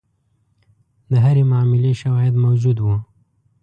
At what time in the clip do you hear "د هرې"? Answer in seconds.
1.11-1.43